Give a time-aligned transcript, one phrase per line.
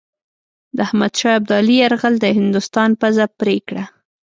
[0.75, 3.83] د احمدشاه ابدالي یرغل د هندوستان پزه پرې کړه.